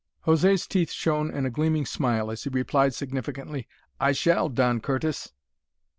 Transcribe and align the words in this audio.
José's 0.25 0.65
teeth 0.65 0.89
shone 0.89 1.29
in 1.29 1.45
a 1.45 1.51
gleaming 1.51 1.85
smile 1.85 2.31
as 2.31 2.43
he 2.43 2.49
replied 2.49 2.95
significantly, 2.95 3.67
"I 3.99 4.13
shall, 4.13 4.49
Don 4.49 4.79
Curtis!" 4.81 5.31